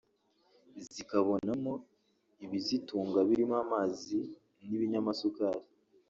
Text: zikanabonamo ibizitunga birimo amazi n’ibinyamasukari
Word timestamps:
zikanabonamo 0.93 1.73
ibizitunga 2.45 3.19
birimo 3.27 3.55
amazi 3.65 4.17
n’ibinyamasukari 4.67 5.61